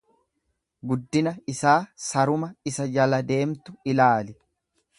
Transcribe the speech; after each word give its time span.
Guddina 0.91 1.33
isaa 1.53 1.75
saruma 2.05 2.49
isa 2.71 2.89
jala 2.97 3.21
deemtu 3.33 3.77
ilaali. 3.95 4.35